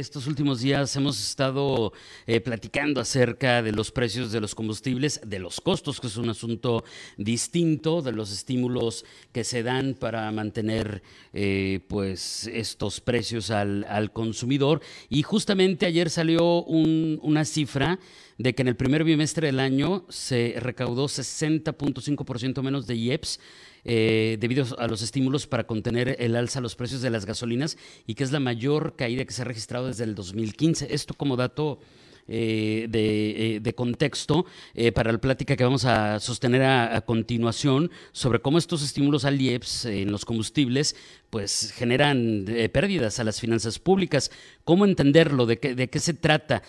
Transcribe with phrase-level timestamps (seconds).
[0.00, 1.92] Estos últimos días hemos estado
[2.26, 6.30] eh, platicando acerca de los precios de los combustibles, de los costos, que es un
[6.30, 6.84] asunto
[7.18, 11.02] distinto, de los estímulos que se dan para mantener
[11.34, 14.80] eh, pues estos precios al, consumidor.
[15.10, 17.98] Y justamente ayer salió una cifra
[18.38, 23.38] de que en el primer bimestre del año se recaudó 60.5% menos de IEPS
[23.84, 27.78] eh, debido a los estímulos para contener el alza a los precios de las gasolinas
[28.06, 30.92] y que es la mayor caída que se ha registrado desde el 2015.
[30.94, 31.78] Esto como dato
[32.28, 34.46] eh, eh, de, contexto
[34.94, 39.86] para la plática que vamos a sostener a, continuación sobre cómo estos estímulos al IEPS
[39.86, 40.94] en los combustibles
[41.28, 44.30] pues generan pérdidas a las finanzas públicas.
[44.70, 45.46] ¿Cómo entenderlo?
[45.46, 46.62] ¿De qué, de qué se trata?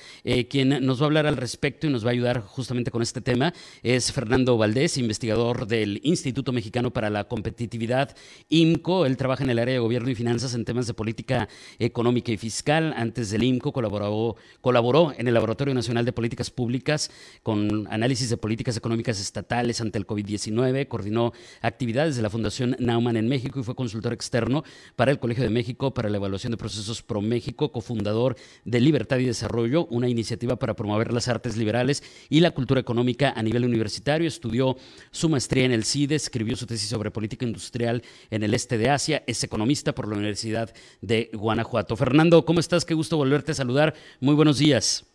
[0.50, 3.22] quien nos va a hablar al respecto y nos va a ayudar justamente con este
[3.22, 8.16] tema es Fernando Valdés, investigador del Instituto Mexicano para la Competitividad,
[8.50, 9.06] IMCO.
[9.06, 12.38] Él trabaja en el área de gobierno y finanzas en temas de política económica y
[12.38, 12.92] fiscal.
[12.98, 17.12] Antes del IMCO colaboró, colaboró en el Laboratorio Nacional de Políticas Públicas
[17.44, 20.88] con análisis de políticas económicas estatales ante el COVID-19.
[20.88, 24.64] Coordinó actividades de la Fundación Nauman en México y fue consultor externo
[24.96, 29.18] para el Colegio de México para la evaluación de procesos Pro México, cofundador de Libertad
[29.20, 33.66] y Desarrollo, una iniciativa para promover las artes liberales y la cultura económica a nivel
[33.66, 34.28] universitario.
[34.28, 34.76] Estudió
[35.12, 38.90] su maestría en el CIDE, escribió su tesis sobre política industrial en el este de
[38.90, 41.96] Asia, es economista por la Universidad de Guanajuato.
[41.96, 42.86] Fernando, ¿cómo estás?
[42.86, 43.94] Qué gusto volverte a saludar.
[44.22, 45.06] Muy buenos días.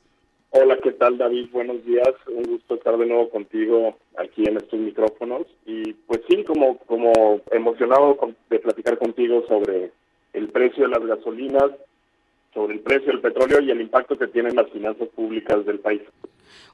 [0.50, 1.48] Hola, ¿qué tal David?
[1.52, 2.08] Buenos días.
[2.28, 5.46] Un gusto estar de nuevo contigo aquí en estos micrófonos.
[5.66, 7.12] Y pues sí, como, como
[7.50, 8.18] emocionado
[8.50, 9.92] de platicar contigo sobre
[10.32, 11.72] el precio de las gasolinas,
[12.56, 16.00] sobre el precio del petróleo y el impacto que tienen las finanzas públicas del país.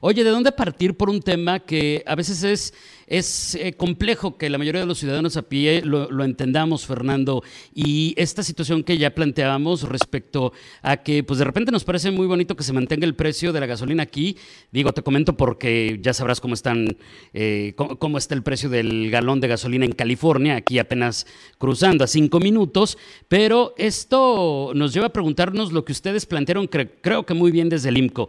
[0.05, 2.73] Oye, ¿de dónde partir por un tema que a veces es,
[3.07, 7.41] es eh, complejo que la mayoría de los ciudadanos a pie lo, entendamos, Fernando?
[7.73, 10.51] Y esta situación que ya planteábamos respecto
[10.81, 13.61] a que, pues de repente nos parece muy bonito que se mantenga el precio de
[13.61, 14.35] la gasolina aquí.
[14.73, 16.97] Digo, te comento porque ya sabrás cómo están,
[17.33, 21.25] eh, cómo, está el precio del galón de gasolina en California, aquí apenas
[21.57, 22.97] cruzando a cinco minutos.
[23.29, 27.87] Pero esto nos lleva a preguntarnos lo que ustedes plantearon, creo que muy bien desde
[27.87, 28.27] el IMCO.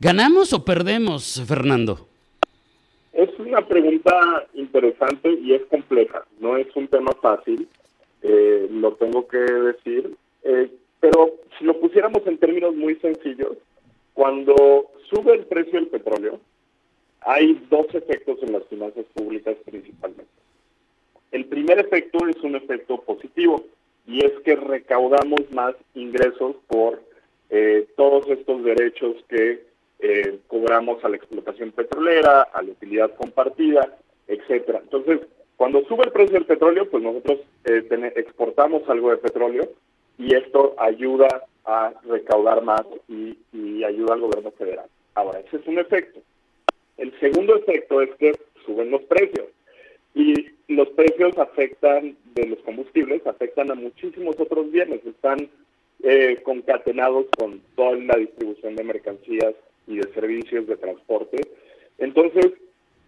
[0.00, 2.08] ¿Ganamos o perdemos, Fernando?
[3.12, 6.24] Es una pregunta interesante y es compleja.
[6.40, 7.68] No es un tema fácil,
[8.22, 10.14] eh, lo tengo que decir.
[10.42, 13.56] Eh, pero si lo pusiéramos en términos muy sencillos,
[14.14, 16.40] cuando sube el precio del petróleo,
[17.20, 20.32] hay dos efectos en las finanzas públicas principalmente.
[21.30, 23.64] El primer efecto es un efecto positivo
[24.06, 27.02] y es que recaudamos más ingresos por
[27.50, 33.96] eh, todos estos derechos que eh, cobramos a la explotación petrolera, a la utilidad compartida,
[34.26, 34.80] etcétera.
[34.82, 35.20] Entonces,
[35.56, 39.68] cuando sube el precio del petróleo, pues nosotros eh, exportamos algo de petróleo
[40.18, 44.86] y esto ayuda a recaudar más y, y ayuda al gobierno federal.
[45.14, 46.20] Ahora, ese es un efecto.
[46.96, 48.32] El segundo efecto es que
[48.66, 49.46] suben los precios
[50.14, 55.48] y los precios afectan de los combustibles, afectan a muchísimos otros bienes, están
[56.02, 59.54] eh, concatenados con toda la distribución de mercancías
[59.86, 61.40] y de servicios de transporte.
[61.98, 62.52] Entonces,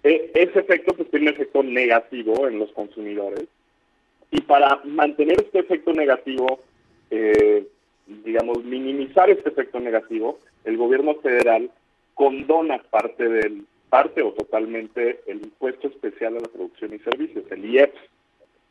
[0.03, 3.47] e, ese efecto pues tiene un efecto negativo en los consumidores.
[4.31, 6.61] Y para mantener este efecto negativo,
[7.11, 7.67] eh,
[8.25, 11.71] digamos, minimizar este efecto negativo, el gobierno federal
[12.15, 17.65] condona parte del parte o totalmente el impuesto especial a la producción y servicios, el
[17.65, 18.01] IEPS.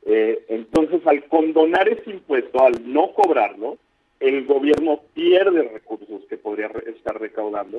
[0.07, 3.77] Eh, entonces, al condonar ese impuesto, al no cobrarlo,
[4.19, 7.77] el gobierno pierde recursos que podría estar recaudando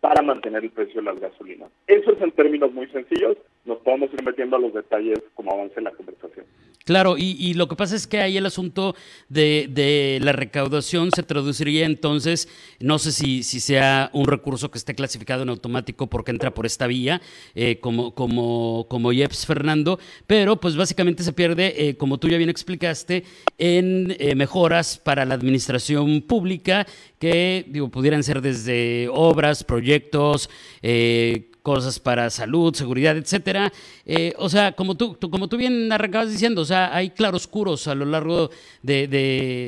[0.00, 1.70] para mantener el precio de las gasolinas.
[1.86, 5.80] Eso es en términos muy sencillos, nos podemos ir metiendo a los detalles como avance
[5.80, 6.44] la conversación.
[6.84, 8.96] Claro, y, lo que pasa es que ahí el asunto
[9.28, 12.48] de, la recaudación se traduciría entonces,
[12.80, 16.88] no sé si, sea un recurso que esté clasificado en automático porque entra por esta
[16.88, 17.22] vía,
[17.54, 22.36] eh, como, como, como IEPS Fernando, pero pues básicamente se pierde, eh, como tú ya
[22.36, 23.24] bien explicaste,
[23.58, 26.86] en eh, mejoras para la administración pública
[27.22, 30.50] que digo, pudieran ser desde obras, proyectos,
[30.82, 33.72] eh, cosas para salud, seguridad, etcétera.
[34.04, 37.94] Eh, o sea, como tú, como tú bien arrancabas diciendo, o sea, hay claroscuros a
[37.94, 38.50] lo largo
[38.82, 39.06] de,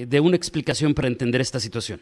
[0.08, 2.00] de, una explicación para entender esta situación.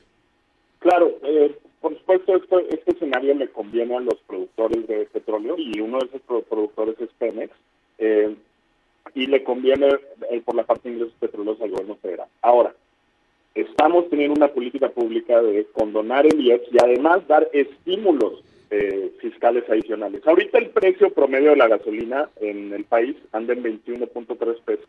[0.79, 2.35] Claro, eh, por supuesto,
[2.71, 7.09] este escenario le conviene a los productores de petróleo y uno de esos productores es
[7.19, 7.53] Pemex.
[9.15, 9.89] y le conviene
[10.45, 12.29] por la parte de ingresos petroleros al gobierno federal.
[12.41, 12.75] Ahora,
[13.55, 18.43] estamos teniendo una política pública de condonar el IEPS y además dar estímulos
[18.75, 20.27] eh, fiscales adicionales.
[20.27, 24.89] Ahorita el precio promedio de la gasolina en el país anda en 21.3 pesos.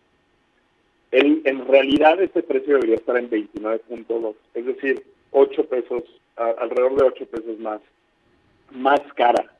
[1.11, 6.03] en realidad este precio debería estar en 29.2, es decir, 8 pesos,
[6.37, 7.81] alrededor de 8 pesos más,
[8.71, 9.51] más cara.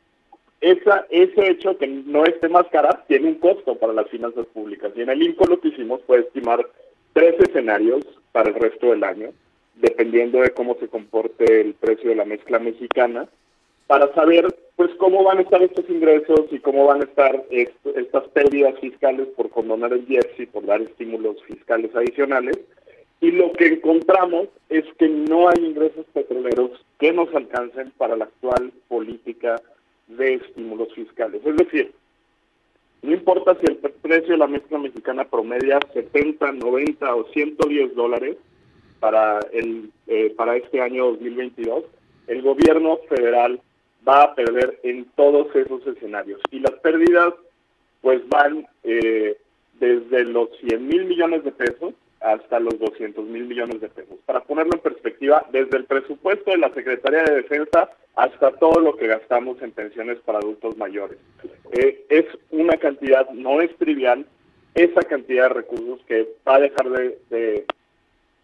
[0.62, 4.94] Esa, ese hecho que no esté más cara tiene un costo para las finanzas públicas.
[4.96, 6.66] Y en el INCO lo que hicimos fue estimar
[7.12, 9.32] tres escenarios para el resto del año,
[9.76, 13.28] dependiendo de cómo se comporte el precio de la mezcla mexicana,
[13.88, 18.24] para saber pues cómo van a estar estos ingresos y cómo van a estar estas
[18.30, 22.60] pérdidas fiscales por condonar el IEPS y por dar estímulos fiscales adicionales.
[23.22, 28.26] Y lo que encontramos es que no hay ingresos petroleros que nos alcancen para la
[28.26, 29.62] actual política
[30.08, 31.42] de estímulos fiscales.
[31.46, 31.94] Es decir,
[33.04, 38.38] no importa si el precio de la mezcla mexicana promedia 70, 90 o 110 dólares
[39.00, 41.84] para, el, eh, para este año 2022,
[42.28, 43.62] el gobierno federal
[44.08, 46.42] va a perder en todos esos escenarios.
[46.52, 47.34] Y las pérdidas
[48.02, 49.38] pues van eh,
[49.80, 54.18] desde los 100 mil millones de pesos hasta los 200 mil millones de pesos.
[54.26, 58.96] Para ponerlo en perspectiva, desde el presupuesto de la Secretaría de Defensa hasta todo lo
[58.96, 61.18] que gastamos en pensiones para adultos mayores.
[61.72, 64.26] Eh, es una cantidad, no es trivial,
[64.76, 67.66] esa cantidad de recursos que va a dejar de,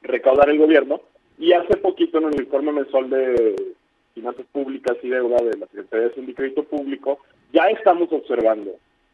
[0.02, 1.02] recaudar el gobierno.
[1.38, 3.76] Y hace poquito en el informe mensual de
[4.19, 7.19] finanzas públicas y deuda de la Secretaría de Sindicato Público,
[7.54, 8.71] ya estamos observando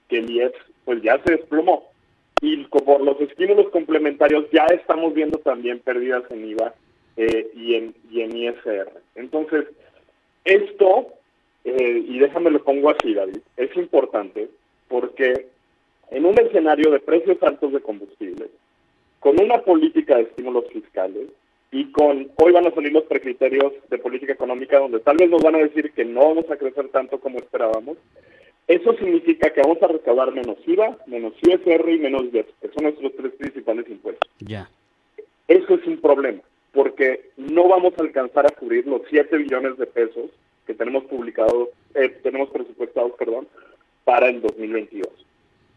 [0.10, 1.90] que el IEPS pues ya se desplomó
[2.42, 6.74] y por los estímulos complementarios ya estamos viendo también pérdidas en IVA
[7.18, 8.92] eh, y, en, ISR.
[9.16, 9.66] Entonces,
[10.44, 11.08] esto,
[11.63, 14.50] eh, y déjame lo pongo así, David, es importante
[14.88, 15.48] porque
[16.12, 18.48] en un escenario de precios altos de combustible,
[19.19, 21.30] con una política de estímulos fiscales
[21.75, 25.44] y con, hoy van a salir los precriterios de política económica donde tal vez nos
[25.44, 27.98] van a decir que no vamos a crecer tanto como esperábamos,
[28.66, 32.83] eso significa que vamos a recaudar menos IVA, menos ISR y menos IEPS, que son
[32.83, 34.31] nuestros tres principales impuestos.
[34.39, 34.69] Ya.
[35.50, 36.39] Eso es un problema,
[36.72, 40.31] porque no vamos a alcanzar a cubrir los 7 billones de pesos
[40.66, 43.50] que tenemos publicados, eh, tenemos presupuestados, perdón,
[44.06, 45.10] para el 2022.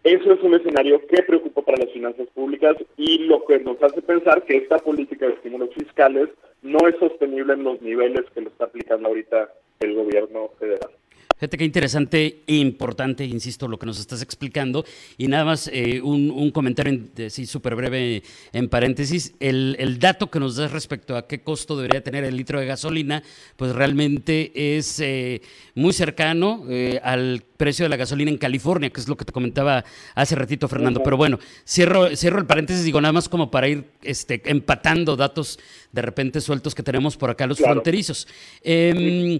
[0.04, 4.00] Eso es un escenario que preocupa para las finanzas públicas y lo que nos hace
[4.00, 6.28] pensar que esta política de estímulos fiscales
[6.62, 10.90] no es sostenible en los niveles que lo está aplicando ahorita el gobierno federal.
[11.38, 14.84] Fíjate qué interesante e importante, insisto, lo que nos estás explicando.
[15.18, 19.34] Y nada más eh, un, comentario sí, súper breve en paréntesis.
[19.38, 23.22] El, dato que nos das respecto a qué costo debería tener el litro de gasolina,
[23.54, 25.40] pues realmente es eh,
[25.76, 29.32] muy cercano eh, al precio de la gasolina en California, que es lo que te
[29.32, 29.84] comentaba
[30.16, 31.04] hace ratito, Fernando.
[31.04, 35.60] Pero bueno, cierro, cierro el paréntesis, digo nada más como para ir este, empatando datos
[35.92, 38.26] de repente sueltos que tenemos por acá los fronterizos.
[38.62, 39.38] Em,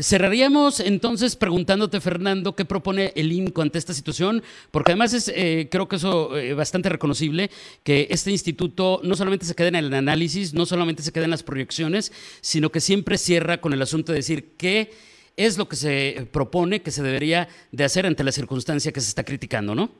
[0.00, 5.68] Cerraríamos entonces preguntándote, Fernando, qué propone el INCO ante esta situación, porque además es, eh,
[5.70, 7.50] creo que eso es eh, bastante reconocible,
[7.82, 11.32] que este instituto no solamente se queda en el análisis, no solamente se queda en
[11.32, 14.90] las proyecciones, sino que siempre cierra con el asunto de decir qué
[15.36, 19.08] es lo que se propone que se debería de hacer ante la circunstancia que se
[19.08, 19.90] está criticando, ¿no?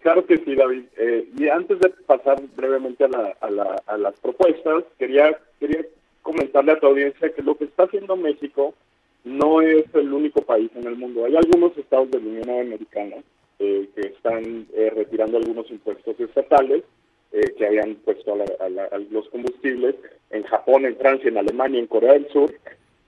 [0.00, 0.84] Claro que sí, David.
[0.96, 5.86] Eh, y antes de pasar brevemente a, las propuestas, quería, quería
[6.22, 8.74] comentarle a tu audiencia que lo que está haciendo México
[9.24, 11.24] no es el único país en el mundo.
[11.24, 13.16] Hay algunos estados de la Unión Americana
[13.58, 16.84] eh, que están eh, retirando algunos impuestos estatales
[17.32, 19.96] eh, que habían puesto a, los combustibles.
[20.30, 22.52] En Japón, en Francia, en Alemania, en Corea del Sur,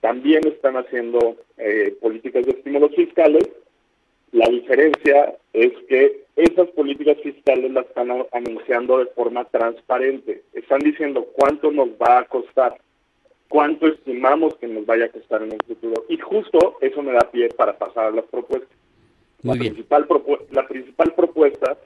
[0.01, 1.35] también están haciendo
[2.01, 3.49] políticas de estímulos fiscales.
[4.31, 10.43] La diferencia es que esas políticas fiscales las están anunciando de forma transparente.
[10.53, 12.77] Están diciendo cuánto nos va a costar
[13.47, 16.05] cuánto estimamos que nos vaya a costar en el futuro.
[16.09, 18.69] Y justo eso me da pie para pasar a las propuestas.
[19.43, 20.07] la, Principal
[20.51, 21.77] la principal propuesta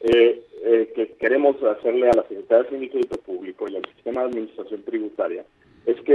[0.00, 4.28] eh, eh, que queremos hacerle a la Secretaría de Sindicato Público y al Sistema de
[4.28, 5.44] Administración Tributaria
[5.86, 6.14] es que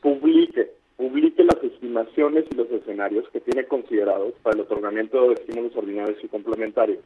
[0.00, 5.76] publique, publique las estimaciones y los escenarios que tiene considerados para el otorgamiento de estímulos
[5.76, 7.00] ordinarios y complementarios.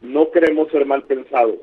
[0.00, 1.58] No queremos ser mal pensados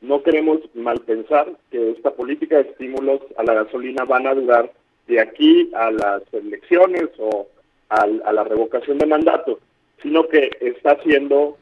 [0.00, 4.72] no queremos mal pensar que esta política de estímulos a la gasolina van a durar
[5.06, 7.48] de aquí a las elecciones o
[7.88, 9.58] a, la revocación de mandato,
[10.02, 11.56] sino que está haciendo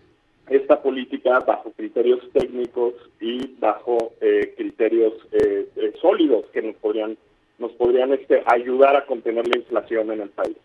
[0.49, 7.17] esta política bajo criterios técnicos y bajo eh, criterios eh, eh, sólidos que nos podrían
[7.59, 10.57] nos podrían este, ayudar a contener la inflación en el país.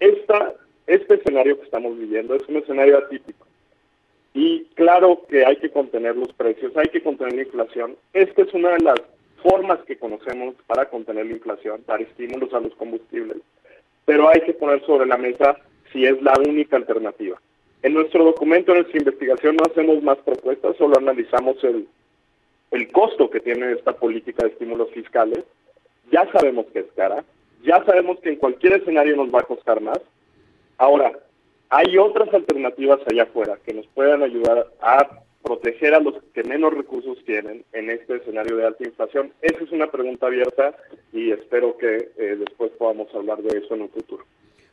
[0.00, 0.52] Esta,
[0.86, 3.45] este escenario que estamos viviendo es un escenario atípico.
[4.74, 7.96] Claro que hay que contener los precios, hay que contener la inflación.
[8.12, 9.00] Esta es una de las
[9.42, 13.38] formas que conocemos para contener la inflación, dar estímulos a los combustibles,
[14.04, 15.56] pero hay que poner sobre la mesa
[15.92, 17.40] si es la única alternativa.
[17.82, 21.86] En nuestro documento, en nuestra investigación, no hacemos más propuestas, solo analizamos el,
[22.72, 25.44] el costo que tiene esta política de estímulos fiscales.
[26.10, 27.24] Ya sabemos que es cara,
[27.62, 30.00] ya sabemos que en cualquier escenario nos va a costar más.
[30.78, 31.12] Ahora,
[31.70, 36.74] hay otras alternativas allá afuera que nos puedan ayudar a proteger a los que menos
[36.74, 39.32] recursos tienen en este escenario de alta inflación.
[39.42, 40.74] Esa es una pregunta abierta
[41.12, 44.24] y espero que eh, después podamos hablar de eso en un futuro.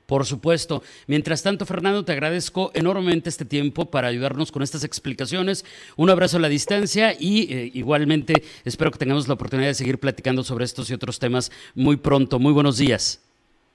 [0.05, 0.81] Por supuesto.
[1.07, 5.63] Mientras tanto, Fernando, te agradezco enormemente este tiempo para ayudarnos con estas explicaciones.
[5.95, 8.33] Un abrazo a la distancia y eh, igualmente
[8.65, 12.37] espero que tengamos la oportunidad de seguir platicando sobre estos y otros temas muy pronto.
[12.37, 13.23] Muy buenos días.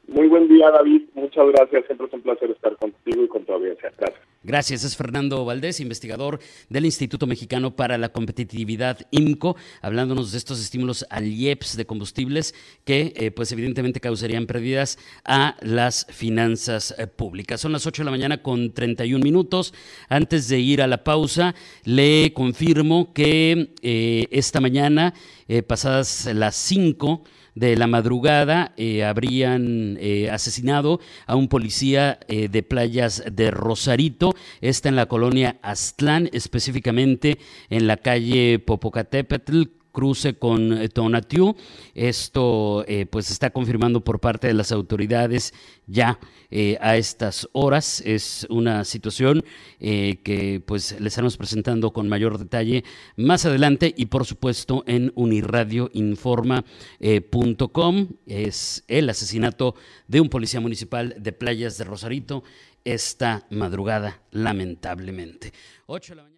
[0.06, 1.02] Muy buen día, David.
[1.46, 1.86] Gracias.
[1.86, 3.92] Siempre es un placer estar contigo y con tu audiencia.
[3.96, 4.28] Gracias.
[4.44, 4.84] Gracias.
[4.84, 6.38] Es Fernando Valdés, investigador
[6.70, 12.54] del Instituto Mexicano para la Competitividad, IMCO, hablándonos de estos estímulos al IEPS de combustibles
[12.84, 17.60] que, eh, pues, evidentemente causarían pérdidas a las finanzas eh, públicas.
[17.60, 19.74] Son las 8 de la mañana con 31 minutos.
[20.08, 21.54] Antes de ir a la pausa,
[21.84, 25.14] le confirmo que eh, esta mañana,
[25.66, 27.24] pasadas las 5,
[27.58, 34.34] de la madrugada eh, habrían eh, asesinado a un policía eh, de playas de Rosarito,
[34.60, 37.38] está en la colonia Aztlán, específicamente
[37.68, 39.64] en la calle Popocatépetl,
[39.98, 41.56] cruce con eh, Tonatiuh.
[41.92, 45.52] Esto eh, pues está confirmando por parte de las autoridades
[45.88, 46.20] ya
[46.52, 48.00] eh, a estas horas.
[48.06, 49.44] Es una situación
[49.80, 52.84] que pues les estamos presentando con mayor detalle
[53.16, 58.08] más adelante y por supuesto en unirradioinforma.com.
[58.26, 59.74] es el asesinato
[60.06, 62.44] de un policía municipal de Playas de Rosarito
[62.84, 65.52] esta madrugada, lamentablemente.
[65.86, 66.37] 8 de la mañana.